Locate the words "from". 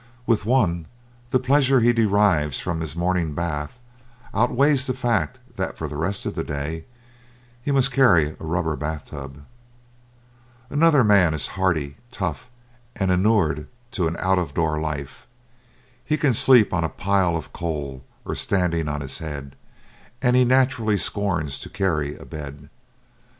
2.59-2.79